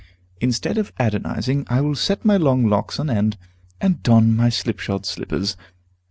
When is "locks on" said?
2.65-3.07